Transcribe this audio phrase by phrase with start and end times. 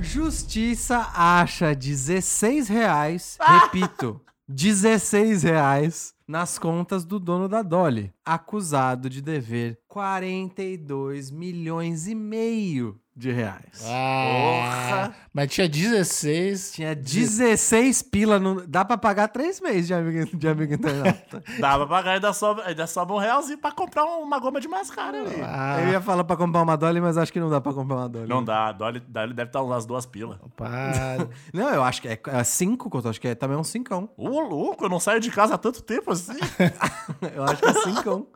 [0.00, 9.20] Justiça acha 16 reais, repito, 16 reais nas contas do dono da Dolly, acusado de
[9.20, 13.82] dever 42 milhões e meio de reais.
[13.84, 16.72] Ah, mas tinha 16.
[16.72, 18.64] Tinha 16 pila, no...
[18.64, 21.42] dá pra pagar três meses de amigo, de amigo internauta.
[21.58, 25.20] Dá pra pagar, ainda sobra, ainda sobra um realzinho pra comprar uma goma de mascara
[25.20, 25.40] ali.
[25.42, 27.96] Ah, Eu ia falar pra comprar uma Dolly, mas acho que não dá pra comprar
[27.96, 28.28] uma Dolly.
[28.28, 30.38] Não dá, a Dolly, Dolly deve estar umas duas pilas.
[30.56, 31.28] para.
[31.52, 34.10] Não, eu acho que é 5, eu acho que é também um 5.
[34.16, 36.38] Ô, louco, eu não saio de casa há tanto tempo assim.
[37.34, 38.28] Eu acho que é 5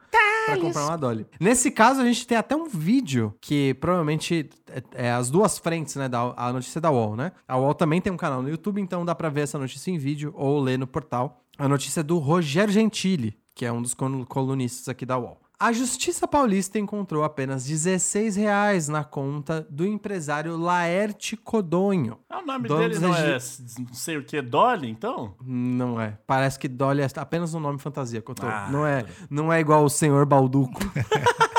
[0.47, 1.27] pra comprar uma Dolly.
[1.41, 4.49] Nesse caso, a gente tem até um vídeo que provavelmente
[4.95, 6.09] é, é as duas frentes, né?
[6.09, 7.33] Da, a notícia da UOL, né?
[7.47, 9.99] A UOL também tem um canal no YouTube, então dá pra ver essa notícia em
[9.99, 11.43] vídeo ou ler no portal.
[11.59, 15.39] A notícia é do Rogério Gentili, que é um dos col- colunistas aqui da UOL.
[15.61, 22.19] A Justiça Paulista encontrou apenas 16 reais na conta do empresário Laerte Codonho.
[22.29, 23.35] Ah, o nome dele não é
[23.79, 25.37] não sei o que, Dolly, então?
[25.41, 26.19] Não é.
[26.27, 28.45] Parece que Dolly é apenas um nome fantasia, Cotô.
[28.45, 30.81] Ah, não, é, não é igual o senhor Balduco.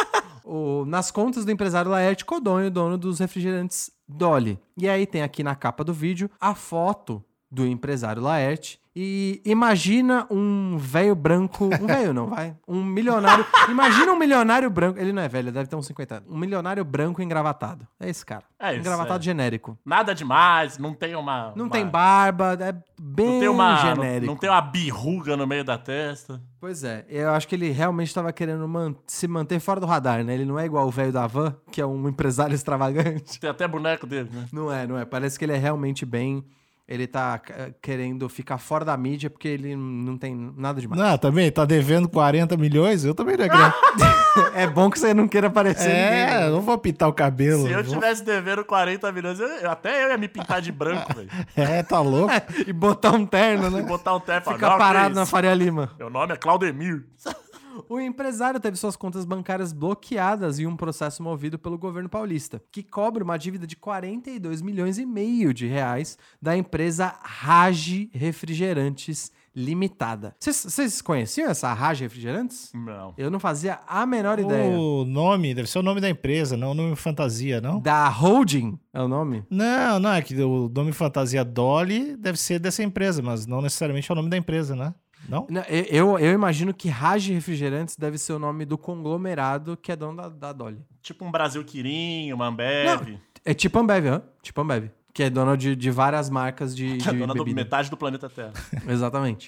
[0.45, 4.59] O- nas contas do empresário Laerte Codonho, dono dos refrigerantes Dolly.
[4.77, 8.79] E aí tem aqui na capa do vídeo a foto do empresário Laerte.
[8.95, 11.65] E imagina um velho branco.
[11.65, 12.55] Um velho não, vai.
[12.67, 13.43] Um milionário.
[13.67, 14.99] Imagina um milionário branco.
[14.99, 16.29] Ele não é velho, deve ter uns 50 anos.
[16.29, 17.87] Um milionário branco engravatado.
[17.99, 18.43] É esse cara.
[18.59, 19.23] É isso, engravatado é.
[19.23, 19.75] genérico.
[19.83, 21.53] Nada demais, não tem uma.
[21.55, 22.71] Não uma- tem barba, é
[23.01, 23.75] bem Não tem uma.
[23.77, 24.25] genérico.
[24.27, 26.39] Não, não tem uma birruga no meio da testa.
[26.59, 30.23] Pois é, eu acho que ele realmente estava querendo man- se manter fora do radar,
[30.23, 30.35] né?
[30.35, 33.39] Ele não é igual o velho da van, que é um empresário extravagante.
[33.39, 34.45] Tem até boneco dele, né?
[34.53, 35.03] Não é, não é.
[35.03, 36.45] Parece que ele é realmente bem.
[36.93, 41.01] Ele tá eh, querendo ficar fora da mídia porque ele não tem nada demais.
[41.01, 43.03] Não, também, tá devendo 40 milhões?
[43.03, 43.45] Eu também não.
[44.55, 46.47] É bom que você não queira aparecer ninguém, É, né?
[46.47, 47.65] eu não vou pintar o cabelo.
[47.67, 51.13] Se eu vou- tivesse devendo 40 milhões, eu- até eu ia me pintar de branco,
[51.15, 51.29] velho.
[51.55, 52.31] É, tá louco.
[52.67, 53.81] E botar um terno, E né?
[53.83, 55.25] botar um e Ficar falar, "Não, parado na?
[55.25, 55.91] Faria Lima.
[55.97, 57.03] Meu nome é Claudemir.
[57.89, 62.83] O empresário teve suas contas bancárias bloqueadas em um processo movido pelo governo paulista, que
[62.83, 70.35] cobra uma dívida de 42 milhões e meio de reais da empresa Rage Refrigerantes Limitada.
[70.39, 72.71] Vocês- Vocês conheciam essa Rage Refrigerantes?
[72.73, 73.13] Não.
[73.17, 74.75] Eu não fazia a menor ideia.
[74.75, 77.79] O nome, deve ser o nome da empresa, não o nome fantasia, não?
[77.79, 79.43] Da Holding é o nome?
[79.51, 84.09] Não, não, é que o nome fantasia Dolly deve ser dessa empresa, mas não necessariamente
[84.09, 84.93] é o nome da empresa, né?
[85.27, 85.47] Não?
[85.49, 89.91] Não, eu- Eu, eu imagino que Rage Refrigerantes deve ser o nome do conglomerado que
[89.91, 90.79] é dono da, da Dolly.
[91.01, 93.17] Tipo um Brasil Quirinho, uma Ambev.
[93.45, 94.21] É tipo Ambev, hã?
[94.41, 94.89] Tipo Ambev.
[95.13, 97.61] Que é dona de, de várias marcas de, Que é de dona do bebida.
[97.61, 98.53] metade do planeta Terra.
[98.87, 99.47] Exatamente.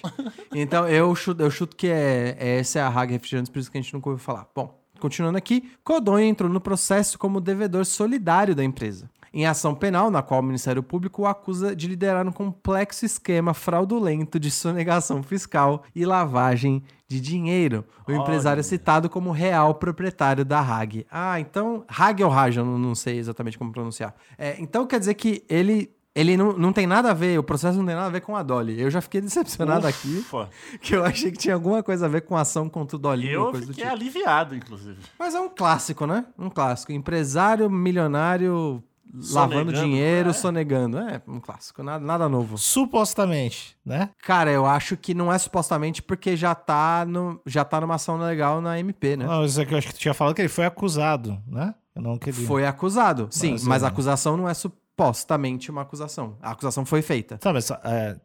[0.54, 3.70] Então eu chuto, eu chuto que é, é essa é a Hag Refrigerantes, por isso
[3.70, 4.46] que a gente nunca ouviu falar.
[4.54, 9.10] Bom, continuando aqui, Codonha entrou no processo como devedor solidário da empresa.
[9.36, 13.52] Em ação penal, na qual o Ministério Público o acusa de liderar um complexo esquema
[13.52, 17.84] fraudulento de sonegação fiscal e lavagem de dinheiro.
[18.08, 18.22] O Olha.
[18.22, 21.06] empresário é citado como real proprietário da Hag.
[21.10, 21.84] Ah, então.
[21.86, 24.14] Hag ou Raj, eu não, sei exatamente como pronunciar.
[24.38, 25.94] É, então quer dizer que ele.
[26.14, 28.34] Ele não, não tem nada a ver, o processo não tem nada a ver com
[28.34, 28.80] a Dolly.
[28.80, 30.48] Eu já fiquei decepcionado aqui, Ufa.
[30.80, 33.28] que eu achei que tinha alguma coisa a ver com a ação contra o Dolly.
[33.30, 33.94] Eu coisa do fiquei tipo.
[33.94, 34.96] aliviado, inclusive.
[35.18, 36.24] Mas é um clássico, né?
[36.38, 36.90] Um clássico.
[36.90, 38.82] Empresário, milionário,
[39.14, 40.32] lavando Sonegando, dinheiro, é.
[40.32, 40.98] sonegando.
[40.98, 42.58] É, um clássico, nada, nada novo.
[42.58, 44.10] Supostamente, né?
[44.22, 48.18] Cara, eu acho que não é supostamente porque já tá, no, já tá numa ação
[48.18, 49.26] legal na MP, né?
[49.26, 51.74] Não, isso aqui eu acho que tu tinha falado que ele foi acusado, né?
[51.94, 52.46] Eu não queria.
[52.46, 53.86] Foi acusado, sim, Mas, mas, é.
[53.86, 56.36] a acusação não é supostamente uma acusação.
[56.42, 57.38] A acusação foi feita.
[57.38, 58.16] Tá, mas é,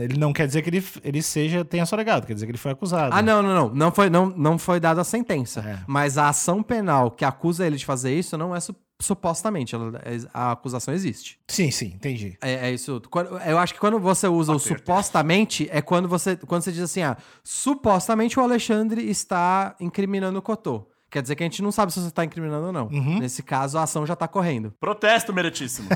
[0.00, 2.72] ele não quer dizer que ele, ele seja, tenha sonegado, quer dizer que ele foi
[2.72, 3.14] acusado.
[3.14, 3.74] Ah, não, não, não.
[3.74, 5.60] Não foi, não, não foi dada a sentença.
[5.60, 5.78] É.
[5.86, 9.74] Mas a ação penal que acusa ele de fazer isso não é su- supostamente.
[9.74, 11.40] ela- é- a acusação existe.
[11.48, 12.36] Sim, sim, entendi.
[12.40, 13.00] É, é isso.
[13.10, 16.82] Quando- eu acho que quando você usa o supostamente, é quando você, quando você diz
[16.82, 20.86] assim, ah, supostamente o Alexandre está incriminando o Cotô.
[21.10, 22.86] Quer dizer que a gente não sabe se você está incriminando ou não.
[22.86, 23.18] Uhum.
[23.18, 24.72] Nesse caso, a ação já está correndo.
[24.78, 25.88] Protesto, meritíssimo.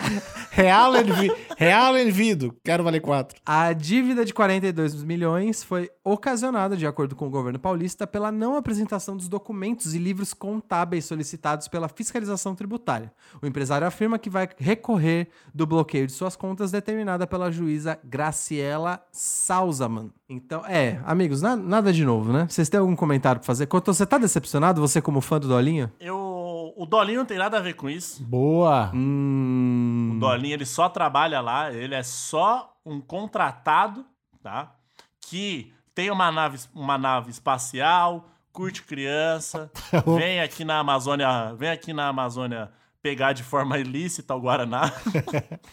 [0.50, 1.32] Real envi...
[1.56, 2.56] Real envido.
[2.64, 3.40] Quero valer 4.
[3.44, 8.54] A dívida de 42 milhões foi ocasionada, de acordo com o governo paulista, pela não
[8.54, 13.12] apresentação dos documentos e livros contábeis solicitados pela fiscalização tributária.
[13.42, 19.04] O empresário afirma que vai recorrer do bloqueio de suas contas determinada pela juíza Graciela
[19.10, 20.10] Salzaman.
[20.32, 22.46] Então, é, amigos, na- nada de novo, né?
[22.48, 23.66] Vocês têm algum comentário pra fazer?
[23.66, 25.90] Couto, você tá decepcionado, você como fã do Dolinho?
[25.98, 28.22] Eu, o Dolinho não tem nada a ver com isso.
[28.22, 28.92] Boa.
[28.94, 30.12] Hum...
[30.14, 34.06] O Dolinho, ele só trabalha lá, ele é só um contratado,
[34.40, 34.72] tá?
[35.20, 39.68] Que tem uma nave, uma nave espacial, curte criança,
[40.16, 42.70] vem aqui na Amazônia, vem aqui na Amazônia
[43.02, 44.92] pegar de forma ilícita o Guaraná.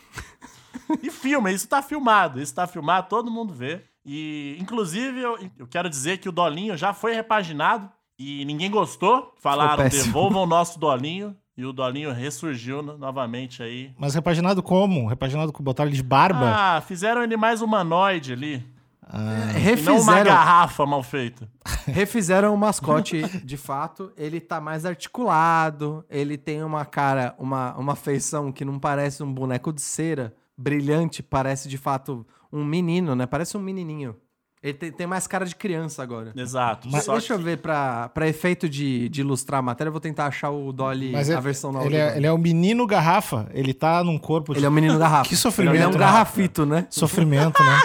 [1.03, 3.83] e filma, isso tá filmado, isso tá filmado, todo mundo vê.
[4.07, 9.33] E, inclusive, eu, eu quero dizer que o Dolinho já foi repaginado e ninguém gostou.
[9.37, 11.35] Falaram, devolvam o nosso Dolinho.
[11.57, 13.91] E o Dolinho ressurgiu no- novamente aí.
[13.97, 15.07] Mas repaginado como?
[15.07, 16.53] Repaginado com botaram ele de barba?
[16.55, 18.63] Ah, fizeram ele mais humanoide ali.
[19.09, 21.49] Ah, E não uma Refizeram, garrafa mal feita.
[21.87, 24.11] Refizeram o mascote, de fato.
[24.15, 26.05] Ele tá mais articulado.
[26.09, 31.21] Ele tem uma cara, uma, uma feição que não parece um boneco de cera brilhante,
[31.21, 33.25] parece de fato um menino, né?
[33.25, 34.15] Parece um menininho.
[34.63, 36.33] Ele tem, tem mais cara de criança agora.
[36.35, 36.89] Exato.
[36.91, 40.01] Mas deixa eu que- ver, pra, pra efeito de, de ilustrar a matéria, eu vou
[40.01, 41.85] tentar achar o Dolly, mas a ele, versão nova.
[41.85, 43.47] ele, é, ele é o menino garrafa.
[43.53, 45.29] Ele tá num corpo de Ele é um menino garrafa.
[45.29, 45.97] Que sofrimento, Ele é um né?
[45.99, 46.87] garrafito, né?
[46.89, 47.81] sofrimento, né?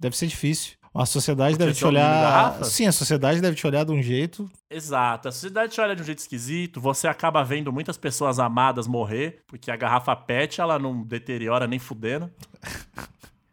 [0.00, 0.72] Deve ser difícil.
[0.94, 2.64] A sociedade deve te olhar.
[2.64, 4.48] Sim, a sociedade deve te olhar de um jeito.
[4.70, 5.26] Exato.
[5.28, 6.80] A sociedade te olha de um jeito esquisito.
[6.80, 11.78] Você acaba vendo muitas pessoas amadas morrer, porque a garrafa PET, ela não deteriora nem
[11.80, 12.30] fudendo.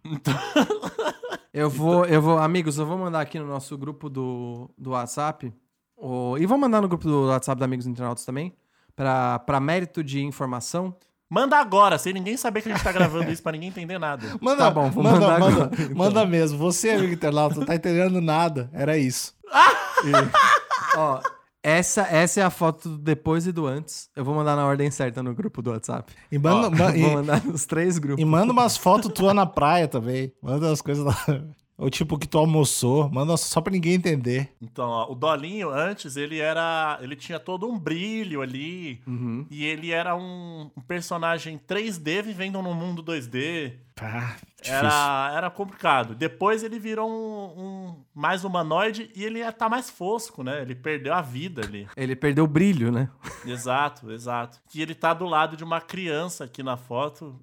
[1.53, 5.53] Eu vou, eu vou, amigos, eu vou mandar aqui no nosso grupo do, do WhatsApp.
[5.97, 8.55] o- e vou mandar no grupo do WhatsApp da Amigos Internautas também.
[8.95, 10.95] Pra mérito de informação.
[11.33, 14.27] Manda agora, sem ninguém saber que a gente tá gravando isso pra ninguém entender nada.
[14.41, 15.95] Manda, Tá bom, vou manda, mandar manda, agora, então.
[15.95, 16.57] manda mesmo.
[16.57, 18.69] Você, amigo internauta, não tá entendendo nada.
[18.73, 19.33] Era isso.
[20.97, 21.21] Ó,
[21.63, 24.09] essa, essa é a foto do depois e do antes.
[24.15, 26.11] Eu vou mandar na ordem certa no grupo do WhatsApp.
[26.31, 28.21] E manda, Ó, ma- e- Vou mandar nos três grupos.
[28.21, 30.33] E manda umas fotos tuas na praia também.
[30.41, 31.15] Manda as coisas lá.
[31.81, 33.09] Ou tipo que tu almoçou.
[33.09, 34.53] Manda só pra ninguém entender.
[34.61, 36.99] Então, ó, o Dolinho, antes, ele era.
[37.01, 39.01] Ele tinha todo um brilho ali.
[39.07, 39.47] Uhum.
[39.49, 43.73] E ele era um, um personagem 3D vivendo num mundo 2D.
[43.99, 44.75] Ah, difícil.
[44.75, 46.13] Era, era complicado.
[46.13, 50.61] Depois ele virou um, um mais humanoide e ele tá mais fosco, né?
[50.61, 51.87] Ele perdeu a vida ali.
[51.97, 53.09] Ele perdeu o brilho, né?
[53.45, 54.59] Exato, exato.
[54.73, 57.39] E ele tá do lado de uma criança aqui na foto,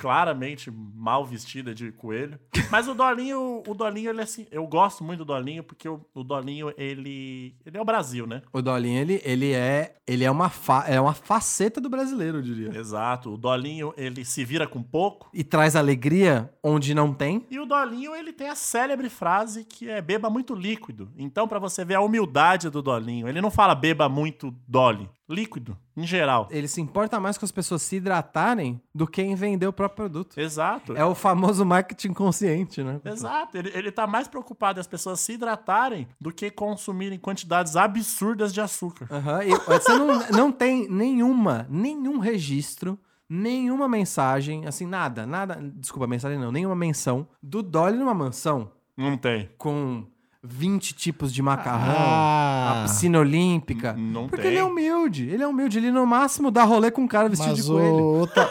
[0.00, 2.38] claramente mal vestida de coelho.
[2.70, 6.00] Mas o Dolinho, o Dolinho, ele é assim, eu gosto muito do Dolinho porque o,
[6.14, 8.42] o Dolinho, ele, ele é o Brasil, né?
[8.52, 12.42] O Dolinho, ele, ele, é, ele é, uma fa- é uma faceta do brasileiro, eu
[12.42, 12.76] diria.
[12.78, 13.34] Exato.
[13.34, 15.30] O Dolinho, ele se vira com pouco.
[15.32, 17.46] E traz alegria onde não tem.
[17.50, 21.10] E o Dolinho, ele tem a célebre frase que é beba muito líquido.
[21.16, 25.08] Então, pra você ver a humildade do Dolinho, ele não fala beba muito Dolly.
[25.28, 26.48] Líquido, em geral.
[26.50, 29.96] Ele se importa mais com as pessoas se hidratarem do que em vender o próprio
[29.96, 30.38] produto.
[30.38, 30.96] Exato.
[30.96, 33.00] É o famoso marketing consciente, né?
[33.04, 37.76] Exato, ele, ele tá mais preocupado em as pessoas se hidratarem do que consumirem quantidades
[37.76, 39.08] absurdas de açúcar.
[39.46, 42.98] E você não, não tem nenhuma, nenhum registro,
[43.28, 49.16] nenhuma mensagem, assim, nada, nada, desculpa, mensagem não, nenhuma menção do Dolly numa mansão Não
[49.16, 49.48] tem.
[49.56, 50.06] com
[50.42, 52.80] 20 tipos de macarrão, Ah.
[52.80, 53.92] a piscina olímpica.
[53.92, 54.50] Não Porque tem.
[54.52, 57.50] ele é humilde, ele é humilde, ele no máximo dá rolê com um cara vestido
[57.52, 57.94] Mas de coelho.
[57.94, 58.50] o, o, Ta-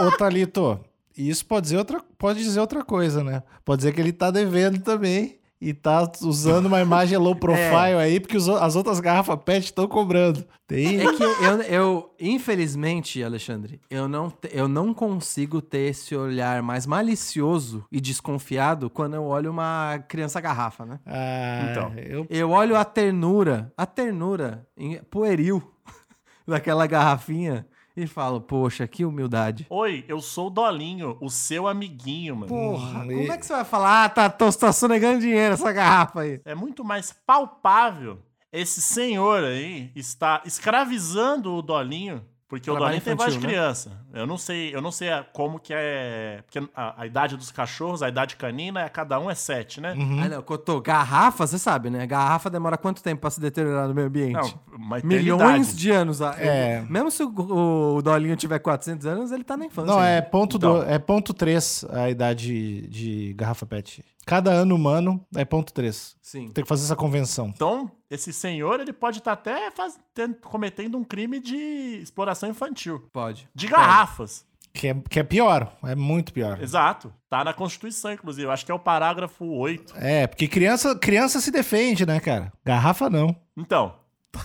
[0.00, 0.80] o, o Thalito,
[1.16, 3.42] isso pode dizer, outra, pode dizer outra coisa, né?
[3.64, 5.37] Pode dizer que ele tá devendo também.
[5.60, 9.88] E tá usando uma imagem low profile aí, porque os as outras garrafas PET estão
[9.88, 10.44] cobrando.
[10.68, 11.00] Tem.
[11.00, 16.86] É que eu, eu, infelizmente, Alexandre, eu não, eu não consigo ter esse olhar mais
[16.86, 21.00] malicioso e desconfiado quando eu olho uma criança garrafa, né?
[21.04, 21.92] Ah, Então.
[21.96, 25.62] eu Eu olho a ternura, a ternura em- pueril
[26.46, 27.66] daquela garrafinha
[28.02, 29.66] e falo, poxa, que humildade.
[29.68, 32.48] Oi, eu sou o Dolinho, o seu amiguinho, mano.
[32.48, 34.04] Porra, Hum, como e- é que você vai falar?
[34.04, 36.40] Ah, tá, tô, tá sonegando dinheiro essa garrafa aí.
[36.44, 38.18] É muito mais palpável
[38.52, 43.46] esse senhor aí está escravizando o Dolinho, porque o Trabalho Dolinho tem voz de né?
[43.46, 43.92] criança.
[44.12, 48.02] Eu não sei, eu não sei como que é, porque a, a idade dos cachorros,
[48.02, 49.92] a idade canina, é- cada um é sete, né?
[49.92, 50.22] Uhum.
[50.24, 52.06] Ah, não, Cotô, garrafa, você sabe, né?
[52.06, 54.32] Garrafa demora quanto tempo pra se deteriorar no meio ambiente?
[54.32, 56.22] Não, uma Milhões de anos.
[56.22, 56.82] ah, É.
[56.88, 59.92] Mesmo se o, o Dolinho tiver 400 anos, ele tá na infância.
[59.92, 60.26] Não, é ainda.
[60.28, 60.78] ponto, Então.
[60.80, 64.02] do, é ponto 3 a idade de garrafa PET.
[64.28, 66.16] Cada ano humano é ponto 3.
[66.20, 66.50] Sim.
[66.50, 67.48] Tem que fazer essa convenção.
[67.54, 71.56] Então, esse senhor, ele pode estar até faz- ten- cometendo um crime de
[72.02, 73.08] exploração infantil.
[73.12, 73.48] Pode.
[73.54, 74.46] De garrafas.
[74.74, 76.62] Que é, que é pior, é muito pior.
[76.62, 77.12] Exato.
[77.30, 78.46] Tá na Constituição, inclusive.
[78.46, 79.94] Eu acho que é o parágrafo 8.
[79.96, 82.52] É, porque criança, criança se defende, né, cara?
[82.64, 83.34] Garrafa não.
[83.56, 83.94] Então,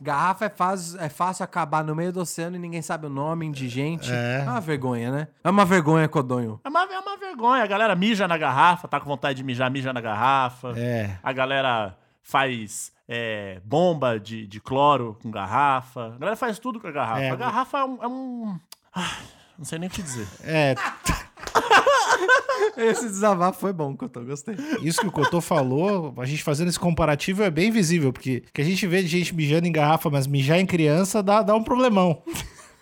[0.00, 3.46] Garrafa é fácil, é fácil acabar no meio do oceano e ninguém sabe o nome,
[3.46, 4.10] indigente.
[4.10, 4.38] É.
[4.40, 5.28] É uma vergonha, né?
[5.44, 6.58] É uma vergonha, Codonho.
[6.64, 7.62] é uma, é uma vergonha.
[7.62, 10.72] A galera mija na garrafa, tá com vontade de mijar, mija na garrafa.
[10.76, 11.18] É.
[11.22, 16.14] A galera faz é, bomba de, de cloro com garrafa.
[16.14, 17.22] A galera faz tudo com a garrafa.
[17.22, 17.30] É.
[17.30, 17.98] A garrafa é um.
[18.02, 18.60] É um...
[18.94, 19.16] Ah,
[19.58, 20.26] não sei nem o que dizer.
[20.44, 20.74] É,
[22.76, 24.56] Esse desabafo foi bom, Cotô, gostei.
[24.82, 28.60] isso que o Cotô falou, a gente fazendo esse comparativo é bem visível, porque que
[28.60, 31.62] a gente vê de gente mijando em garrafa, mas mijar em criança dá, dá um
[31.62, 32.22] problemão.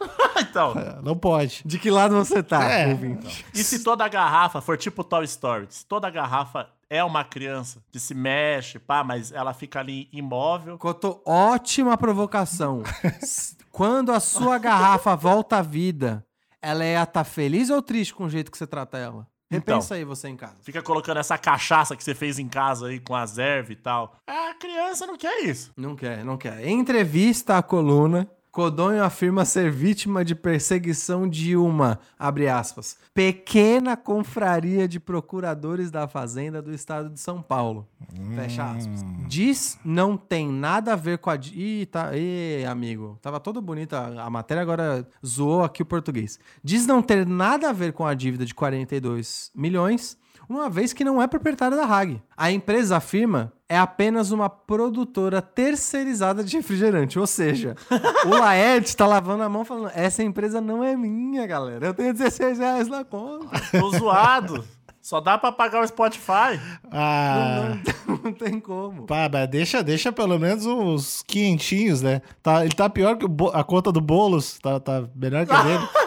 [0.41, 1.62] então, É, Não pode.
[1.65, 2.87] De que lado você tá, É.
[2.88, 3.45] ouvinte?
[3.55, 5.67] e se toda garrafa for tipo Toy Story?
[5.71, 10.79] Se toda garrafa é uma criança que se mexe, pá, mas ela fica ali imóvel.
[10.79, 12.83] Cotô, ótima provocação.
[13.73, 16.25] Quando a sua garrafa volta à vida,
[16.62, 19.26] ela ia estar feliz ou triste com o jeito que você trata ela?
[19.50, 20.57] Repensa aí você em casa.
[20.61, 24.17] Fica colocando essa cachaça que você fez em casa aí com as ervas e tal.
[24.26, 25.71] A criança não quer isso.
[25.76, 26.67] Não quer, não quer.
[26.67, 34.89] Entrevista à coluna, Codonho afirma ser vítima de perseguição de uma, abre aspas, pequena confraria
[34.89, 37.87] de procuradores da Fazenda do estado de São Paulo.
[38.35, 39.05] Fecha aspas.
[39.29, 41.37] Diz não tem nada a ver com a.
[41.37, 42.17] Ih, tá.
[42.17, 43.19] Ih, amigo.
[43.21, 46.41] Tava todo bonito a matéria, agora zoou aqui o português.
[46.65, 50.17] Diz não ter nada a ver com a dívida de 42 milhões,
[50.49, 52.21] uma vez que não é proprietária da RAG.
[52.37, 57.19] A empresa afirma é apenas uma produtora terceirizada de refrigerante.
[57.19, 57.75] Ou seja,
[58.25, 61.87] o Laerte tá lavando a mão falando: essa empresa não é minha, galera.
[61.87, 63.49] Eu tenho 16 reais na conta.
[63.79, 64.65] Tô zoado.
[65.03, 66.59] Só dá pra pagar o Spotify.
[66.91, 67.76] Ah,
[68.09, 69.07] Não, não tem como.
[69.07, 72.21] pá, deixa, deixa pelo menos uns quinhentinhos, né?
[72.43, 75.88] Tá, ele tá pior que a conta do Boulos, tá, tá melhor que a dele.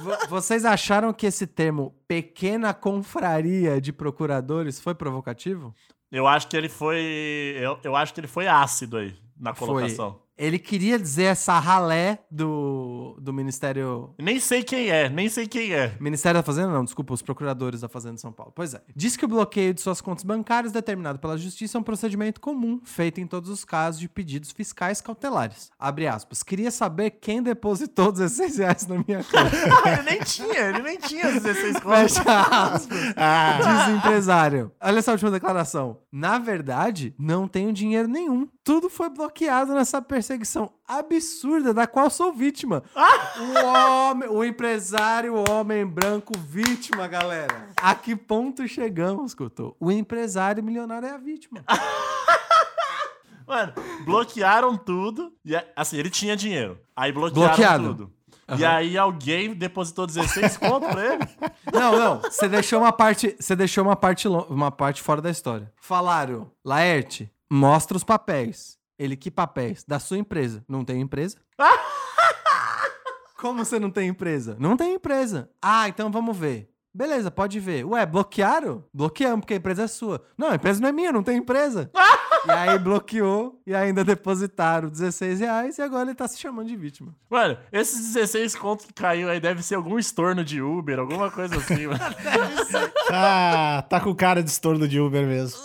[0.00, 5.74] Vo- Vocês acharam que esse termo pequena confraria de procuradores foi provocativo?
[6.10, 7.54] Eu acho que ele foi.
[7.58, 10.20] Eu, eu acho que ele foi ácido aí na colocação.
[10.36, 14.14] Ele queria dizer essa ralé do, do Ministério.
[14.18, 15.96] Nem sei quem é, nem sei quem é.
[16.00, 18.52] Ministério da Fazenda, não, desculpa, os procuradores da Fazenda de São Paulo.
[18.54, 18.82] Pois é.
[18.94, 22.80] Diz que o bloqueio de suas contas bancárias, determinado pela Justiça, é um procedimento comum,
[22.84, 25.70] feito em todos os casos de pedidos fiscais cautelares.
[25.78, 26.42] Abre aspas.
[26.42, 29.56] Queria saber quem depositou 16 reais na minha conta.
[29.88, 32.18] ele nem tinha, ele nem tinha 16 contas.
[32.18, 33.14] Fecha aspas.
[33.16, 34.72] Ah, Diz o empresário.
[34.80, 35.98] Olha essa última declaração.
[36.10, 38.48] Na verdade, não tenho dinheiro nenhum.
[38.62, 42.82] Tudo foi bloqueado nessa perseguição absurda da qual sou vítima.
[42.96, 47.68] O homem, o empresário, o homem branco vítima, galera.
[47.76, 49.76] A que ponto chegamos, Couto?
[49.78, 51.62] O empresário milionário é a vítima.
[53.46, 53.74] Mano,
[54.06, 55.30] bloquearam tudo.
[55.44, 56.78] E, assim, ele tinha dinheiro.
[56.96, 57.84] Aí bloquearam Bloqueado.
[57.88, 58.12] tudo.
[58.58, 61.28] E aí alguém depositou 16 conto pra ele.
[61.72, 62.20] Não, não.
[62.20, 65.72] Você deixou uma parte, você deixou uma parte, uma parte fora da história.
[65.76, 68.78] Falaram, Laerte, mostra os papéis.
[68.98, 69.84] Ele, que papéis?
[69.86, 70.64] Da sua empresa.
[70.68, 71.38] Não tem empresa?
[73.36, 74.56] Como você não tem empresa?
[74.58, 75.50] Não tem empresa.
[75.60, 76.74] Ah, então vamos ver.
[76.96, 77.84] Beleza, pode ver.
[77.84, 78.84] Ué, bloquearam?
[78.94, 80.24] Bloqueamos, porque a empresa é sua.
[80.38, 81.90] Não, a empresa não é minha, não tem empresa.
[82.46, 86.76] e aí bloqueou e ainda depositaram 16 reais e agora ele tá se chamando de
[86.76, 87.12] vítima.
[87.28, 91.56] Mano, esses 16 contos que caiu aí deve ser algum estorno de Uber, alguma coisa
[91.56, 91.98] assim, mano.
[93.08, 95.58] tá, tá com cara de estorno de Uber mesmo.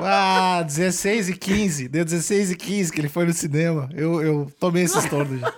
[0.00, 1.88] Ah, 16 e 15.
[1.88, 3.88] Deu 16 e 15 que ele foi no cinema.
[3.94, 5.52] Eu, eu tomei esse estorno já.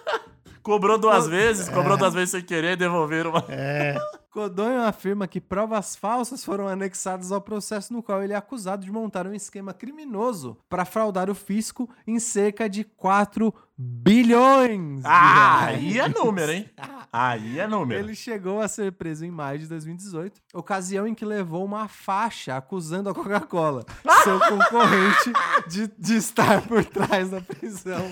[0.62, 3.44] Cobrou duas vezes, cobrou duas vezes sem querer, devolveram uma.
[3.48, 3.96] É.
[4.36, 8.92] Codonho afirma que provas falsas foram anexadas ao processo no qual ele é acusado de
[8.92, 15.00] montar um esquema criminoso para fraudar o fisco em cerca de 4 bilhões.
[15.06, 16.68] Ah, aí é número, hein?
[17.10, 17.98] Aí é número.
[17.98, 22.58] Ele chegou a ser preso em maio de 2018, ocasião em que levou uma faixa
[22.58, 23.86] acusando a Coca-Cola,
[24.22, 25.32] seu concorrente,
[25.66, 28.06] de, de estar por trás da prisão.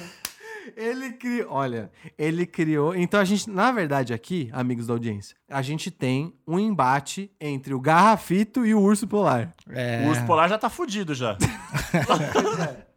[0.77, 2.95] Ele criou, olha, ele criou.
[2.95, 7.75] Então a gente, na verdade, aqui, amigos da audiência, a gente tem um embate entre
[7.75, 9.53] o garrafito e o urso polar.
[9.71, 10.03] É.
[10.05, 11.37] O urso polar já tá fudido já.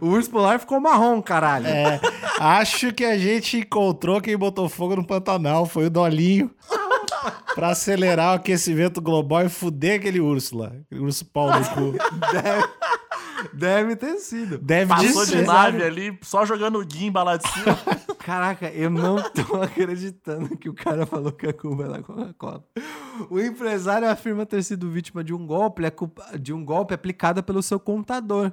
[0.00, 1.66] O urso polar ficou marrom, caralho.
[1.66, 2.00] É,
[2.38, 5.66] acho que a gente encontrou quem botou fogo no Pantanal.
[5.66, 6.50] Foi o Dolinho.
[7.54, 10.72] pra acelerar o aquecimento global e fuder aquele urso lá.
[10.86, 11.98] Aquele urso pau no cu.
[12.32, 12.68] Deve,
[13.52, 14.58] deve ter sido.
[14.58, 17.78] Deve Passou de de nave ali, só jogando guimba lá de cima.
[18.18, 22.64] Caraca, eu não tô acreditando que o cara falou que a culpa é da Coca-Cola.
[23.30, 25.82] O empresário afirma ter sido vítima de um golpe,
[26.38, 28.52] de um golpe aplicado pelo seu contador,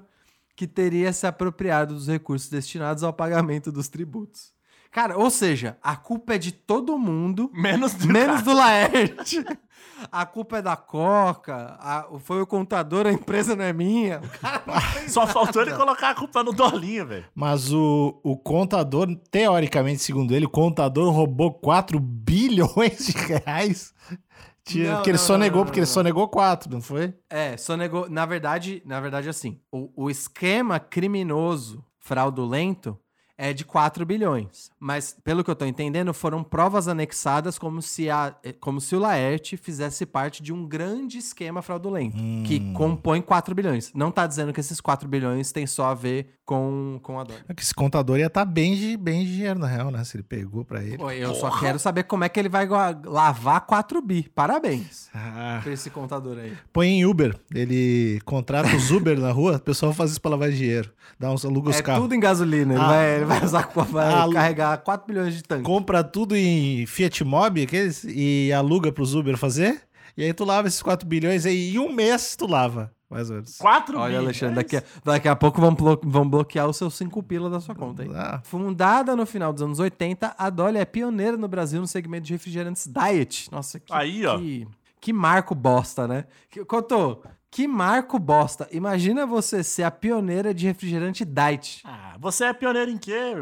[0.56, 4.55] que teria se apropriado dos recursos destinados ao pagamento dos tributos.
[4.96, 9.44] Cara, ou seja, a culpa é de todo mundo, Menos do menos do Laerte.
[10.10, 14.22] A culpa é da Coca, a- foi o contador, a empresa não é minha.
[14.24, 14.64] O cara
[15.02, 15.72] não Só faltou nada.
[15.72, 17.26] ele colocar a culpa no Dolinho, velho.
[17.36, 23.94] Mas o, o contador, teoricamente, segundo ele, o contador roubou 4 bilhões de reais.
[24.64, 26.72] Tinha- Não, porque ele não, só não, negou, não, porque não, ele só negou 4,
[26.72, 27.14] não foi?
[27.30, 28.10] É, só negou.
[28.10, 32.98] Na verdade, na verdade, assim, o, o esquema criminoso fraudulento
[33.38, 34.72] é de 4 bilhões.
[34.80, 38.96] Mas, pelo que eu tô entendendo, foram provas anexadas como se, a, eh, como se
[38.96, 42.16] o Laerte fizesse parte de um grande esquema fraudulento,
[42.46, 43.92] que compõe 4 bilhões.
[43.94, 47.38] Não tá dizendo que esses 4 bilhões têm só a ver com, com a dor.
[47.50, 50.04] É que esse contador ia estar bem, de, bem de dinheiro, na real, né?
[50.04, 50.98] Se ele pegou pra ele.
[50.98, 52.68] Pô, Eu só quero saber como é que ele vai
[53.04, 54.30] lavar 4 bi.
[54.34, 56.54] Parabéns Ah, pra esse contador aí.
[56.72, 57.36] põe em Uber.
[57.54, 60.92] Ele contrata os Uber na rua, o pessoal faz isso pra lavar dinheiro.
[61.20, 62.04] Dá uns, aluga os É carros.
[62.04, 62.74] tudo em gasolina.
[62.74, 62.88] Ele, Ah.
[62.88, 65.64] vai, ele vai usar, vai Ah, carregar 4 bilhões de tanque.
[65.64, 69.82] Compra tudo em Fiat Mobi, aqueles, e aluga pros Uber fazer.
[70.18, 73.36] E aí tu lava esses 4 bilhões aí em um mês tu lava, mais ou
[73.36, 73.58] menos.
[73.58, 74.26] 4 Olha, bi.
[74.26, 77.60] Alexandre, daqui a, daqui a pouco vão, blo- vão bloquear os seus 5 pila da
[77.60, 78.10] sua conta aí.
[78.16, 82.28] Ah, Fundada no final dos anos 80, a Dolly é pioneira no Brasil no segmento
[82.28, 83.50] de refrigerantes diet.
[83.52, 84.38] Nossa, que, Aí, ó.
[84.38, 84.66] que,
[85.02, 86.24] que marco bosta, né?
[86.50, 87.22] Que, Cotô,
[87.56, 88.68] que marco bosta.
[88.70, 91.82] Imagina você ser a pioneira de refrigerante diet.
[91.86, 93.34] Ah, você é pioneiro em quê?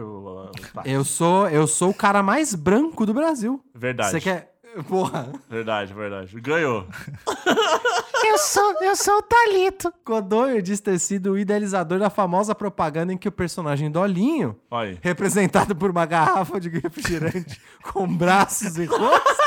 [0.85, 3.59] Eu sou, eu sou o cara mais branco do Brasil.
[3.73, 4.11] Verdade.
[4.11, 4.53] Você quer...
[4.87, 5.33] Porra.
[5.49, 6.39] Verdade, verdade.
[6.41, 6.85] Ganhou.
[8.23, 9.91] eu sou, eu sou o Talito.
[10.05, 14.95] Codonho diz ter sido o idealizador da famosa propaganda em que o personagem Dolinho Olha
[15.01, 17.59] representado por uma garrafa de refrigerante
[17.91, 19.37] com braços e rostos,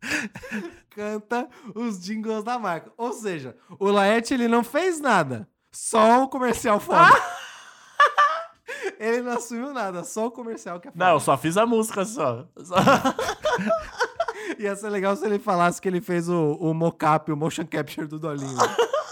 [0.94, 2.92] canta os jingles da marca.
[2.96, 7.12] Ou seja, o Laerte ele não fez nada, só o comercial foda.
[8.98, 11.04] ele não assumiu nada, só o comercial que é foda.
[11.04, 12.46] Não, eu só fiz a música só.
[12.62, 12.76] Só-
[14.58, 18.06] Ia ser legal se ele falasse que ele fez o, o mocap, o motion capture
[18.06, 18.56] do Dolinho.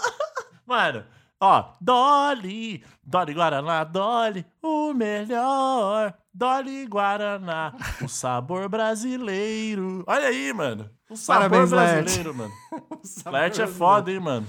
[0.65, 1.03] Mano,
[1.39, 6.13] ó, Dolly, Dolly Guaraná, Dolly, o melhor.
[6.33, 10.03] Dolly Guaraná, o sabor brasileiro.
[10.07, 10.89] Olha aí, mano.
[11.07, 12.51] O sabor Parabéns, brasileiro, mano.
[13.27, 14.47] Laerte é foda, hein, mano.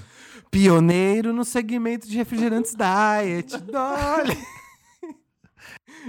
[0.49, 3.55] Pioneiro no segmento de refrigerantes diet.
[3.57, 4.37] Dolly.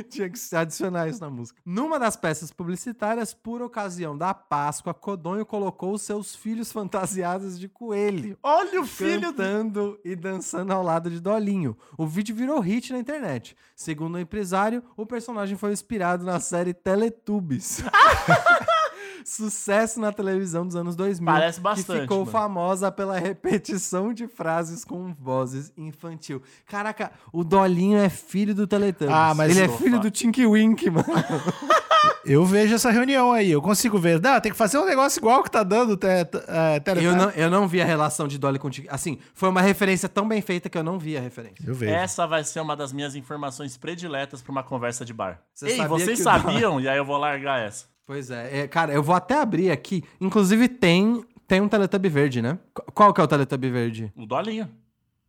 [0.09, 1.61] Tinha que adicionar isso na música.
[1.65, 7.69] Numa das peças publicitárias, por ocasião da Páscoa, Codonho colocou os seus filhos fantasiados de
[7.69, 8.39] coelho.
[8.43, 9.37] Olha o filho do...
[9.37, 11.77] Cantando e dançando ao lado de Dolinho.
[11.97, 13.57] O vídeo virou hit na internet.
[13.75, 17.83] Segundo o empresário, o personagem foi inspirado na série Teletubbies.
[19.27, 21.27] Sucesso na televisão dos anos 2000.
[21.27, 22.31] Parece bastante, Que ficou mano.
[22.31, 26.41] famosa pela repetição de frases com vozes infantil.
[26.65, 29.13] Caraca, o Dolinho é filho do Teletubbies.
[29.13, 31.05] Ah, mas Ele é filho do Tinky Wink, mano.
[32.25, 34.19] Eu vejo essa reunião aí, eu consigo ver.
[34.19, 37.15] Dá, tem que fazer um negócio igual que tá dando te, te, é, tele- Eu
[37.15, 38.89] não, eu não vi a relação de Dolly com Tinky.
[38.91, 41.65] Assim, foi uma referência tão bem feita que eu não vi a referência.
[41.65, 41.93] Eu vejo.
[41.93, 45.41] Essa vai ser uma das minhas informações prediletas pra uma conversa de bar.
[45.55, 46.81] Você Ei, sabia vocês sabiam?
[46.81, 47.85] E aí eu vou largar essa.
[48.07, 50.05] Pois é, é, cara, eu vou até abrir aqui.
[50.21, 52.59] Inclusive tem tem um Teletubby verde, né?
[52.75, 54.13] Qu- Qual que é o Teletubby verde?
[54.17, 54.69] O Dolinho.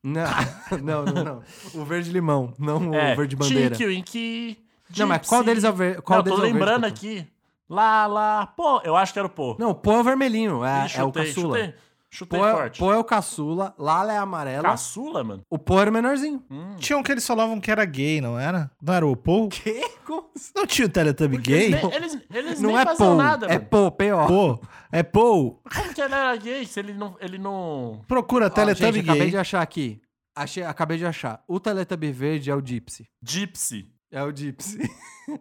[0.04, 0.24] Não,
[0.84, 1.44] não, não, não.
[1.74, 3.76] O verde limão, não é, o verde bandeira.
[3.76, 4.58] Tinky Winky,
[4.98, 5.46] Não, mas qual Gypsy.
[5.50, 6.96] deles é o ver- qual Não, tô deles é o verde, lembrando Cotô?
[6.96, 7.28] aqui.
[7.70, 8.48] Lá, lá.
[8.48, 9.56] Pô, eu acho que era o Pô.
[9.60, 11.58] Não, o Pô é o vermelhinho, é, é o caçula.
[11.58, 11.76] Chutei,
[12.12, 12.80] chutei Pô é, forte.
[12.80, 15.41] Pô é o caçula, Lala é amarela, Caçula, mano?
[15.50, 16.43] o Pô era o menorzinho.
[16.78, 18.72] Tinha um que eles falavam que era gay, não era?
[18.82, 19.50] Não era o Paul?
[19.52, 19.82] Que?
[20.06, 20.52] Como assim?
[20.56, 21.65] Não tinha o Teletubby gay?
[21.74, 23.65] Eles, nem- eles, eles Não nem é faziam Pô, nada, é mano.
[23.70, 24.28] Pô, P.O.
[24.28, 24.60] Pô,
[24.91, 25.62] é Paul.
[25.74, 27.15] Como que ele era gay se ele não...
[27.20, 28.02] Ele não...
[28.08, 29.32] Procura Ó, Teletubby gente, acabei gay.
[29.32, 30.02] de achar aqui.
[30.36, 31.43] Achei, acabei de achar.
[31.48, 33.06] O Teletubby verde é o Gypsy.
[33.24, 33.88] Gypsy.
[34.12, 34.78] É o Gypsy.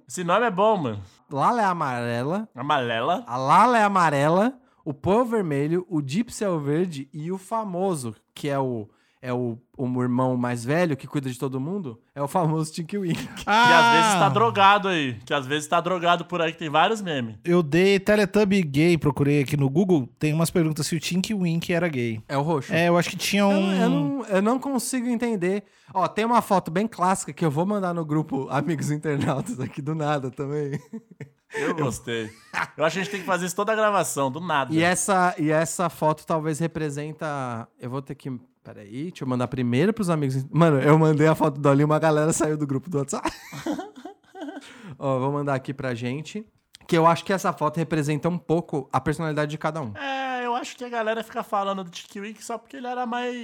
[0.09, 1.03] Esse nome é bom, mano.
[1.31, 3.23] Lala é amarela, Amalela.
[3.27, 7.33] a Lala é amarela, o Pô é o vermelho, o Gypsy é o verde e
[7.33, 8.89] o famoso, que é o,
[9.21, 12.97] é o, o irmão mais velho que cuida de todo mundo, é o famoso Tinky
[12.97, 13.27] Wink.
[13.43, 15.19] Que às vezes tá drogado aí.
[15.27, 17.35] Que às vezes tá drogado por aí, que tem vários memes.
[17.45, 20.09] Eu dei Teletubby gay, procurei aqui no Google.
[20.21, 22.21] Tem umas perguntas se o Tinky Wink era gay.
[22.29, 22.73] É o roxo.
[22.73, 23.73] É, eu acho que tinha Eu, um.
[23.73, 25.65] eu não, eu não consigo entender.
[25.93, 29.83] Ó, tem uma foto bem clássica que eu vou mandar no grupo Amigos Internautas aqui
[29.83, 30.79] do nada também.
[31.55, 32.31] Eu gostei.
[32.77, 34.73] Eu acho que a gente tem que fazer isso toda a gravação, do nada.
[34.75, 37.69] E essa, e essa foto talvez representa.
[37.79, 38.31] Eu vou ter que.
[38.63, 40.45] Peraí, deixa eu mandar primeiro pros amigos.
[40.51, 43.31] Mano, eu mandei a foto do Ali e uma galera saiu do grupo do WhatsApp.
[44.99, 46.45] Ó, vou mandar aqui pra gente.
[46.89, 49.93] Que eu acho que essa foto representa um pouco a personalidade de cada um.
[49.97, 53.07] É, eu acho que a galera fica falando do Tiki Wink só porque ele era
[53.07, 53.35] mais.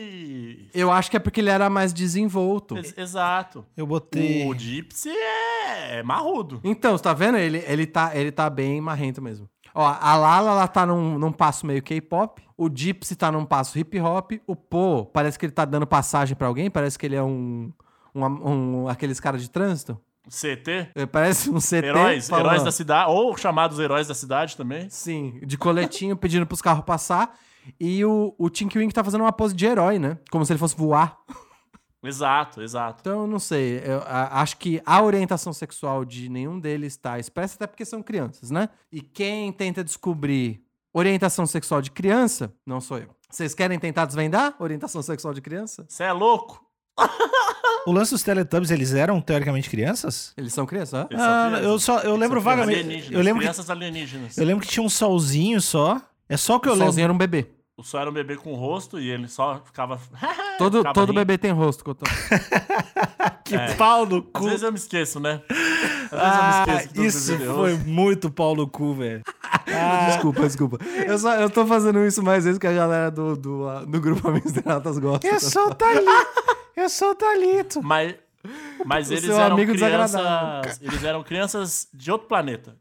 [0.74, 2.76] Eu acho que é porque ele era mais desenvolto.
[2.76, 3.64] Ex- Exato.
[3.76, 4.48] Eu botei.
[4.48, 6.60] O Gypsy é, marrudo.
[6.64, 7.36] Então, você tá vendo?
[7.38, 9.48] Ele, ele, tá, ele tá bem marrento mesmo.
[9.74, 12.42] Ó, a Lala, ela tá num, num passo meio K-pop.
[12.56, 14.32] O Gypsy tá num passo hip hop.
[14.46, 16.70] O Po, parece que ele tá dando passagem pra alguém.
[16.70, 17.72] Parece que ele é um...
[18.14, 19.98] um, um aqueles caras de trânsito.
[20.28, 20.90] CT.
[20.94, 21.86] É, Parece um CT.
[21.86, 24.88] Heróis, falando- heróis da cidade, ou chamados heróis da cidade também.
[24.90, 27.36] Sim, de coletinho pedindo pros carros passar.
[27.78, 30.18] E o, o Tinky Wink tá fazendo uma pose de herói, né?
[30.30, 31.16] Como se ele fosse voar.
[32.04, 32.98] Exato, exato.
[33.00, 33.80] Então, eu não sei.
[33.84, 38.02] Eu a- acho que a orientação sexual de nenhum deles tá expressa, até porque são
[38.02, 38.68] crianças, né?
[38.90, 43.08] E quem tenta descobrir orientação sexual de criança, não sou eu.
[43.30, 45.86] Vocês querem tentar desvendar orientação sexual de criança?
[45.88, 46.60] Você é louco?
[47.86, 50.32] O lance dos Teletubbies, eles eram teoricamente crianças?
[50.36, 51.06] Eles são crianças?
[51.10, 51.66] Eles são Ah, crianças.
[51.66, 52.78] eu só eu lembro vagamente.
[52.80, 54.38] alienígenas, Eu lembro que, crianças alienígenas.
[54.38, 56.00] eu lembro que tinha um solzinho só.
[56.28, 56.86] É só o que eu O lembro.
[56.86, 57.46] Solzinho era um bebê.
[57.76, 59.98] O sol era um bebê com rosto e ele só ficava.
[60.58, 61.20] Todo, ficava todo rindo.
[61.20, 62.04] bebê tem rosto, Cotô.
[63.44, 63.74] Que É.
[63.74, 64.44] pau no Às cu.
[64.44, 65.42] vezes eu me esqueço, né?
[65.50, 66.94] Às vezes Ah, eu me esqueço.
[66.94, 67.88] do isso foi rosto.
[67.88, 69.22] muito pau no cu, velho.
[69.66, 70.78] Ah, Desculpa, desculpa.
[71.06, 74.28] Eu, só, eu tô fazendo isso mais vezes que a galera do, do, do grupo
[74.28, 75.26] Amigos Internautas gosta.
[75.26, 76.06] eu sou o Thalito.
[76.76, 77.82] Eu sou o Thalito.
[77.82, 78.14] Mas,
[78.84, 80.80] mas eles eram crianças.
[80.80, 82.76] Eles eram crianças de outro planeta.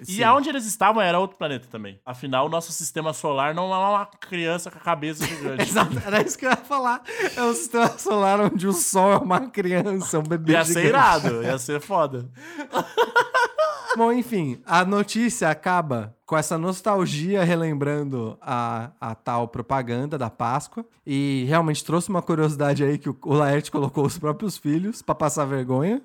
[0.00, 0.12] Sim.
[0.18, 2.00] E aonde eles estavam era outro planeta também.
[2.04, 5.62] Afinal, o nosso sistema solar não é uma criança com a cabeça gigante.
[5.68, 7.02] Exato, era isso que eu ia falar.
[7.36, 10.88] É um sistema solar onde o Sol é uma criança, um bebê Ia ser gigante.
[10.88, 12.28] irado, ia ser foda.
[13.96, 20.84] Bom, enfim, a notícia acaba com essa nostalgia relembrando a, a tal propaganda da Páscoa.
[21.06, 25.14] E realmente trouxe uma curiosidade aí que o, o Laerte colocou os próprios filhos pra
[25.14, 26.00] passar vergonha.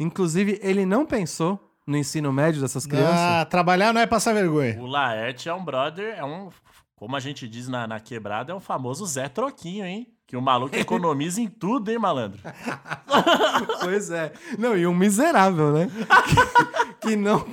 [0.00, 3.16] Inclusive, ele não pensou no ensino médio dessas crianças.
[3.18, 4.78] Ah, trabalhar não é passar vergonha.
[4.80, 6.50] O Laerte é um brother, é um.
[6.94, 10.08] Como a gente diz na, na quebrada, é o famoso Zé Troquinho, hein?
[10.26, 12.38] Que o maluco economiza em tudo, hein, malandro?
[13.80, 14.32] Pois é.
[14.58, 15.88] Não, e um miserável, né?
[17.00, 17.44] que, que não,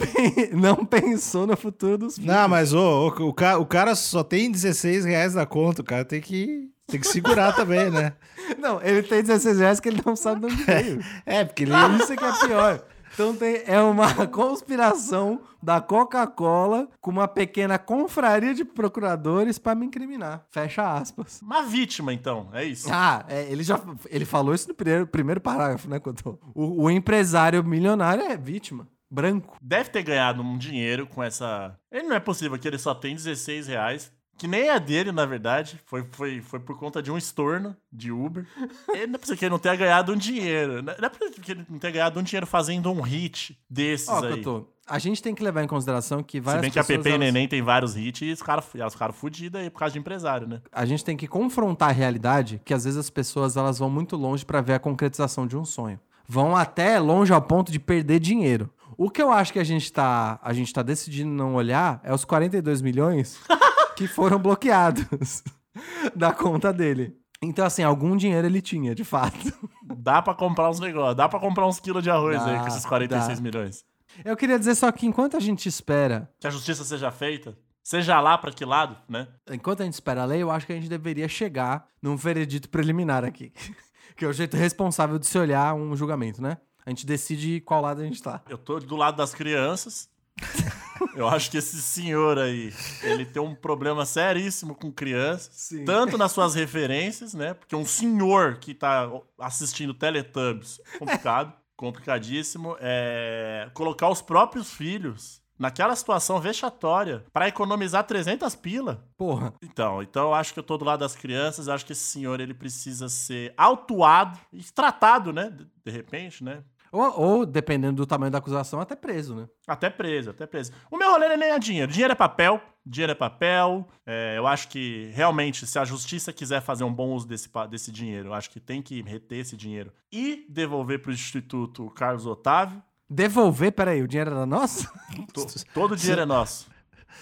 [0.54, 2.28] não pensou no futuro dos filhos.
[2.28, 5.82] Não, mas ô, ô, o, ca- o cara só tem 16 reais na conta.
[5.82, 8.13] O cara tem que, tem que segurar também, né?
[8.60, 11.00] Não, ele tem 16 reais que ele não sabe de onde veio.
[11.26, 11.71] É, porque ele.
[12.02, 12.84] Isso é que é pior.
[13.15, 19.86] Então tem, é uma conspiração da Coca-Cola com uma pequena confraria de procuradores pra me
[19.86, 20.45] incriminar.
[20.51, 21.41] Fecha aspas.
[21.41, 22.89] Uma vítima, então, é isso.
[22.91, 26.38] Ah, é, ele já ele falou isso no primeiro, primeiro parágrafo, né, Couto?
[26.54, 28.86] O, o empresário milionário é vítima.
[29.10, 29.56] Branco.
[29.62, 31.73] Deve ter ganhado um dinheiro com essa.
[31.89, 34.12] Ele não é possível que ele só tem 16 reais.
[34.38, 35.80] Que nem é dele, na verdade.
[35.86, 38.45] Foi, foi, foi por conta de um estorno de Uber.
[38.93, 40.82] Ele não é possível que ele não tenha ganhado um dinheiro.
[40.82, 44.24] Não é possível que ele não tenha ganhado um dinheiro fazendo um hit desses Ó,
[44.26, 44.43] aí.
[44.43, 46.98] Couto, a gente tem que levar em consideração que Se várias bem que a pessoas,
[47.00, 49.80] PP e elas- Neném tem vários hits e os caras elas ficaram fodidas aí por
[49.80, 50.62] causa de empresário, né?
[50.71, 54.15] a gente tem que confrontar a realidade que às vezes as pessoas elas vão muito
[54.17, 56.00] longe pra ver a concretização de um sonho.
[56.28, 58.69] Vão até longe ao ponto de perder dinheiro.
[58.98, 62.13] O que eu acho que a gente tá, a gente tá decidindo não olhar é
[62.13, 63.39] os 42 milhões
[63.96, 65.44] que foram bloqueados
[66.16, 67.16] da conta dele.
[67.42, 69.54] Então, assim, algum dinheiro ele tinha, de fato.
[69.98, 72.68] Dá pra comprar uns negócios, dá pra comprar uns quilos de arroz Dá, aí com
[72.68, 73.44] esses 46 dá.
[73.44, 73.86] milhões.
[74.24, 78.20] Eu queria dizer só que enquanto a gente espera, Que a justiça seja feita, seja
[78.22, 79.28] lá pra que lado, né?
[79.52, 82.70] enquanto a gente espera a lei, eu acho que a gente deveria chegar num veredito
[82.70, 83.52] preliminar aqui.
[84.16, 86.58] que é o jeito responsável de se olhar um julgamento, né?
[86.86, 88.42] A gente decide qual lado a gente tá.
[88.48, 90.08] Eu tô do lado das crianças.
[91.16, 95.50] Eu acho que esse senhor aí, ele tem um problema seríssimo com crianças.
[95.54, 95.86] Sim.
[95.86, 97.54] Tanto nas suas referências, né?
[97.54, 102.76] Porque um senhor que tá assistindo Teletubbies, complicado, complicadíssimo.
[102.80, 103.70] É...
[103.74, 109.08] Colocar os próprios filhos naquela situação vexatória pra economizar 300 pila.
[109.18, 109.54] Porra.
[109.62, 112.40] Então, então eu acho que eu tô do lado das crianças, acho que esse senhor
[112.40, 115.50] ele precisa ser autuado e tratado, né?
[115.50, 116.64] De, de repente, né?
[116.91, 119.48] Ou, ou, dependendo do tamanho da acusação, até preso, né?
[119.67, 120.71] Até preso, até preso.
[120.89, 121.91] O meu rolê não é nem dinheiro.
[121.91, 123.88] Dinheiro é papel, dinheiro é papel.
[124.06, 127.91] É, eu acho que realmente, se a justiça quiser fazer um bom uso desse, desse
[127.91, 132.82] dinheiro, eu acho que tem que reter esse dinheiro e devolver pro Instituto Carlos Otávio.
[133.10, 133.71] Devolver?
[133.71, 134.89] Peraí, o dinheiro era nosso?
[135.34, 136.67] To, todo o dinheiro é nosso.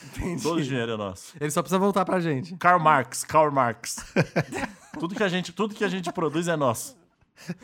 [0.06, 0.43] Entendi.
[0.43, 1.34] Todo o dinheiro é nosso.
[1.39, 2.56] Ele só precisa voltar pra gente.
[2.58, 3.97] Karl Marx, Karl Marx.
[4.99, 6.97] tudo, que a gente, tudo que a gente produz é nosso.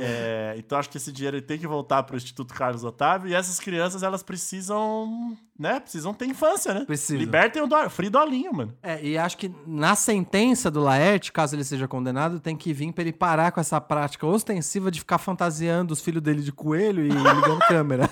[0.00, 3.34] É, então acho que esse dinheiro tem que voltar para o Instituto Carlos Otávio e
[3.34, 5.80] essas crianças elas precisam, né?
[5.80, 6.84] Precisam ter infância, né?
[6.84, 7.18] Precisa.
[7.18, 8.76] Libertem o do, Free Dolinho, mano.
[8.82, 12.92] É, e acho que na sentença do Laerte, caso ele seja condenado, tem que vir
[12.92, 17.04] para ele parar com essa prática ostensiva de ficar fantasiando os filhos dele de coelho
[17.04, 18.08] e ligando câmera.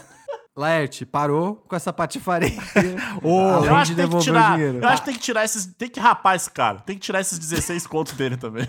[0.56, 2.52] Laerte, parou com essa patifaria.
[3.22, 5.66] oh, eu acho tem que tirar, Eu acho que tem que tirar esses.
[5.66, 6.80] Tem que rapar esse cara.
[6.80, 8.68] Tem que tirar esses 16 contos dele também.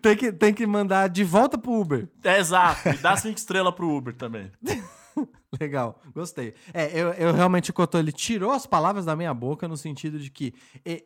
[0.00, 2.08] Tem, que, tem que mandar de volta pro Uber.
[2.24, 2.88] É, exato.
[2.88, 4.50] E dá cinco estrelas pro Uber também.
[5.60, 6.54] Legal, gostei.
[6.74, 10.30] É, eu, eu realmente, Cotô, ele tirou as palavras da minha boca no sentido de
[10.30, 10.52] que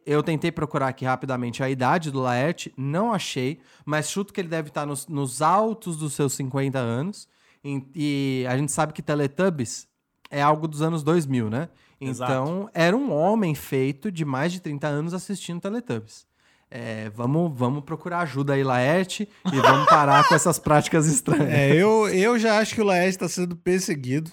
[0.04, 4.48] eu tentei procurar aqui rapidamente a idade do Laerte, não achei, mas chuto que ele
[4.48, 7.28] deve estar nos, nos altos dos seus 50 anos.
[7.62, 9.86] E, e a gente sabe que Teletubbies
[10.30, 11.68] é algo dos anos 2000, né?
[12.00, 12.32] Exato.
[12.32, 16.26] Então, era um homem feito de mais de 30 anos assistindo Teletubbies.
[16.70, 21.48] É, vamos, vamos procurar ajuda aí, Laerte, e vamos parar com essas práticas estranhas.
[21.50, 24.30] É, eu, eu já acho que o Laerte está sendo perseguido.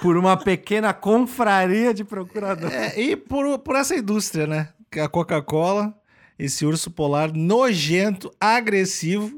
[0.00, 2.74] por uma pequena confraria de procuradores.
[2.74, 4.68] É, e por, por essa indústria, né?
[4.98, 5.94] A Coca-Cola,
[6.38, 9.30] esse urso polar nojento, agressivo,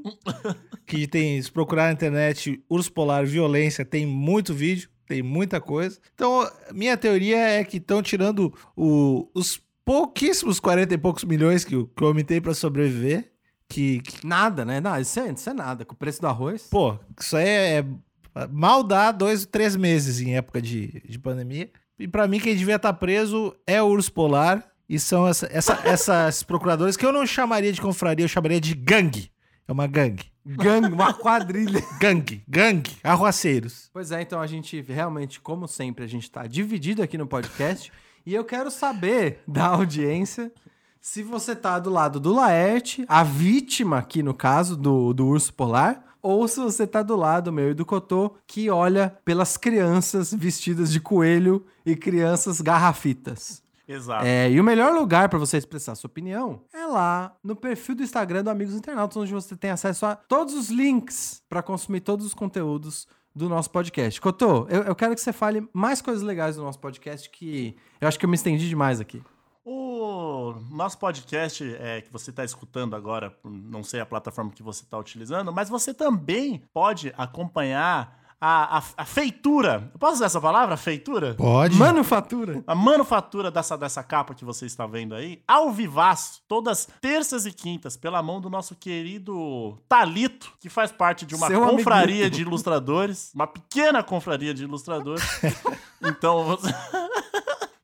[0.87, 5.99] que tem, se procurar na internet, urso polar violência, tem muito vídeo, tem muita coisa.
[6.15, 11.85] Então, minha teoria é que estão tirando o, os pouquíssimos 40 e poucos milhões que,
[11.85, 13.33] que o homem tem para sobreviver.
[13.68, 14.81] Que, que, Nada, né?
[14.81, 15.85] Não, isso, é, isso é nada.
[15.85, 16.68] Com o preço do arroz.
[16.71, 18.47] Pô, isso aí é, é.
[18.51, 21.71] Mal dá dois, três meses em época de, de pandemia.
[21.99, 24.66] E para mim, quem devia estar tá preso é o urso polar.
[24.88, 28.75] E são essa, essa, essas procuradores que eu não chamaria de confraria, eu chamaria de
[28.75, 29.31] gangue.
[29.66, 30.31] É uma gangue.
[30.45, 31.83] Gangue, uma quadrilha.
[32.01, 33.88] gangue, gangue, arruaceiros.
[33.92, 37.92] Pois é, então a gente realmente, como sempre, a gente tá dividido aqui no podcast.
[38.25, 40.53] E eu quero saber da audiência
[41.01, 45.53] se você tá do lado do Laerte, a vítima aqui no caso do, do urso
[45.53, 50.33] polar, ou se você tá do lado meu e do Cotô, que olha pelas crianças
[50.33, 53.61] vestidas de coelho e crianças garrafitas.
[53.87, 54.25] Exato.
[54.25, 58.05] É, e o melhor lugar para você expressar sua opinião é lá no perfil do
[58.05, 62.25] Instagram do Amigos Internautas, onde você tem acesso a todos os links para consumir todos
[62.25, 64.21] os conteúdos do nosso podcast.
[64.21, 68.09] Cotô, eu, eu quero que você fale mais coisas legais do nosso podcast, que eu
[68.09, 69.23] acho que eu me estendi demais aqui.
[69.64, 74.83] O nosso podcast é, que você está escutando agora, não sei a plataforma que você
[74.83, 79.88] está utilizando, mas você também pode acompanhar a, a, a, feitura.
[79.94, 80.76] Eu posso usar essa palavra?
[80.76, 81.35] Feitura?
[81.35, 81.76] Pode.
[81.76, 82.64] Manufatura.
[82.66, 87.52] A manufatura dessa, dessa capa que você está vendo aí, ao vivaço, todas terças e
[87.52, 92.37] quintas, pela mão do nosso querido Talito, que faz parte de uma Seu confraria amiguito.
[92.37, 95.22] de ilustradores, uma pequena confraria de ilustradores.
[96.02, 96.68] então você.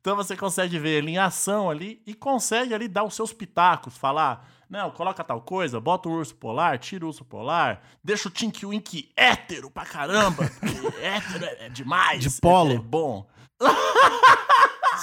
[0.00, 3.98] Então você consegue ver ele em ação ali e consegue ali dar os seus pitacos,
[3.98, 8.30] falar não, coloca tal coisa, bota o urso polar, tira o urso polar, deixa o
[8.30, 10.44] Tink Wink hétero pra caramba,
[11.00, 12.22] hétero é, é demais.
[12.22, 12.72] De polo.
[12.74, 13.26] É bom.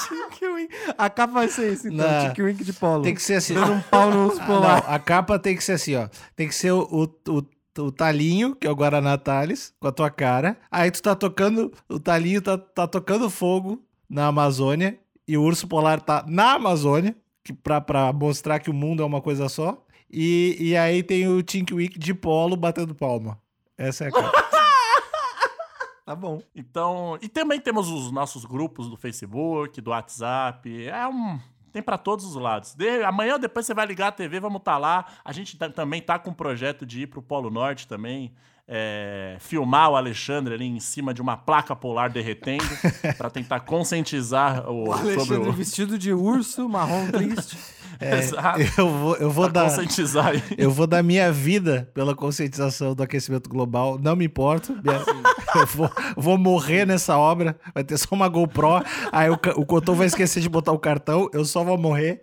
[0.08, 0.75] Tink Wink.
[0.97, 3.01] A capa vai ser esse, então, Tink Wink de polo.
[3.01, 3.56] Tem que ser assim.
[3.56, 4.84] Dando um pau no urso polar.
[4.84, 6.08] Não, a capa tem que ser assim, ó.
[6.36, 9.91] Tem que ser o, o, o, o talinho, que é o Guaraná Thales, com a
[9.91, 10.58] tua cara.
[10.69, 15.67] Aí tu tá tocando, o talinho tá, tá tocando fogo na Amazônia e o urso
[15.67, 17.15] polar tá na Amazônia
[17.53, 19.84] pra mostrar que o mundo é uma coisa só.
[20.12, 23.39] E, e aí tem o Tink Week de polo batendo palma.
[23.77, 24.31] Essa é a cara.
[26.05, 26.41] tá bom.
[26.55, 30.88] Então, e também temos os nossos grupos do Facebook, do WhatsApp.
[30.88, 31.39] É um
[31.75, 32.73] tem para todos os lados.
[32.73, 35.05] De, amanhã ou depois você vai ligar a TV, vamos estar tá lá.
[35.25, 38.34] A gente tá, também tá com um projeto de ir pro Polo Norte também
[38.67, 42.65] é, filmar o Alexandre ali em cima de uma placa polar derretendo
[43.17, 45.54] para tentar conscientizar o, o Alexandre sobre o...
[45.54, 47.58] vestido de urso marrom triste.
[47.99, 48.60] É, Exato.
[48.78, 49.69] Eu vou, eu vou dar.
[49.69, 50.34] Conscientizar.
[50.58, 53.97] Eu vou dar minha vida pela conscientização do aquecimento global.
[53.97, 54.75] Não me importo.
[55.56, 57.58] eu vou, vou morrer nessa obra.
[57.73, 58.84] Vai ter só uma GoPro.
[59.12, 61.30] Aí o, o Cotô vai esquecer de botar o cartão.
[61.32, 62.21] Eu só vou morrer.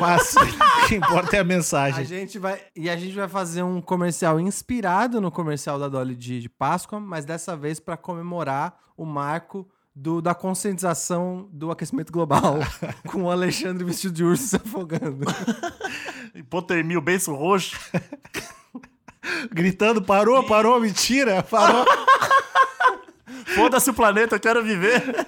[0.00, 2.00] Mas o que importa é a mensagem.
[2.00, 2.58] A gente vai.
[2.74, 7.00] E a gente vai fazer um comercial inspirado no comercial da Dolly de, de Páscoa,
[7.00, 12.58] mas dessa vez para comemorar o marco do, da conscientização do aquecimento global,
[13.08, 15.24] com o Alexandre vestido de urso se afogando.
[16.34, 17.78] Hipotermia, o beiço roxo.
[19.50, 21.86] Gritando, parou, parou, mentira, parou,
[23.54, 25.26] Foda-se o planeta, eu quero viver.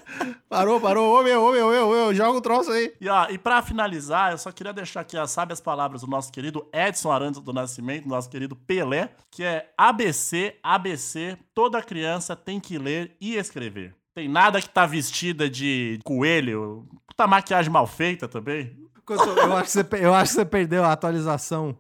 [0.57, 2.95] Parou, parou, ô meu, ô meu, ô meu, joga o troço aí.
[2.99, 6.33] E, ó, e pra finalizar, eu só queria deixar aqui as sábias palavras do nosso
[6.33, 12.59] querido Edson Arantes do Nascimento, nosso querido Pelé, que é ABC, ABC, toda criança tem
[12.59, 13.95] que ler e escrever.
[14.15, 18.75] Tem nada que tá vestida de coelho, puta maquiagem mal feita também.
[19.07, 21.77] Eu acho, que você, eu acho que você perdeu a atualização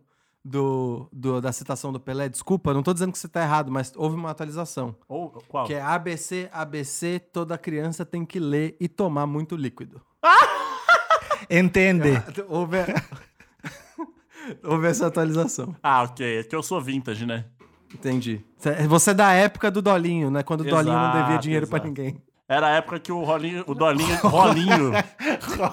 [0.48, 2.28] do, do- da citação do Pelé.
[2.28, 4.94] Desculpa, não tô dizendo que você tá errado, mas houve uma atualização.
[5.08, 5.66] Ou qual?
[5.66, 10.00] Que é ABC, ABC, toda criança tem que ler e tomar muito líquido.
[11.50, 12.10] Entende.
[12.48, 12.78] Houve,
[14.64, 15.74] houve essa atualização.
[15.82, 16.40] Ah, ok.
[16.40, 17.44] É que eu sou vintage, né?
[17.94, 18.44] Entendi.
[18.88, 20.42] Você é da época do Dolinho, né?
[20.42, 21.88] Quando o Dolinho não devia Exato, dinheiro pra exato.
[21.88, 22.20] ninguém.
[22.48, 24.92] Era a época que o Rolinho, o Dolinho, Rolinho,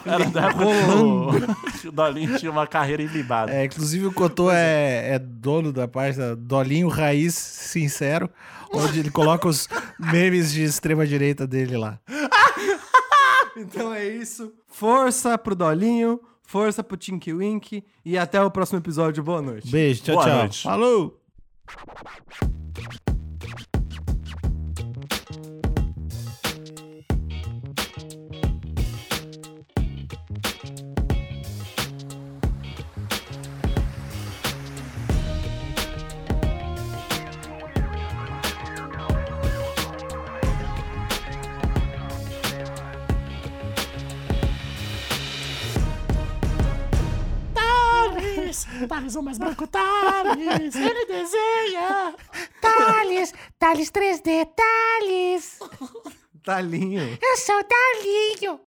[0.06, 0.66] era da época
[1.80, 3.52] que o, Dolinho tinha uma carreira ilibada.
[3.54, 8.28] É, inclusive o Cotô é, é dono da página Dolinho Raiz Sincero,
[8.74, 12.00] onde ele coloca os memes de extrema direita dele lá.
[13.56, 14.52] Então é isso.
[14.66, 19.24] Força pro Dolinho, força pro Tinky Wink e até o próximo episódio.
[19.24, 19.70] Boa noite.
[19.70, 20.38] Beijo, tchau, Boa tchau.
[20.40, 20.64] noite.
[20.64, 21.22] Falou!
[48.88, 49.04] Thales!
[49.04, 50.76] Thales, o mais branco Thales!
[50.76, 52.16] Ele desenha!
[52.62, 55.60] Thales, Thales 3D, Thales.
[56.44, 57.18] Talinho.
[57.22, 58.60] Eu sou o Dalinho.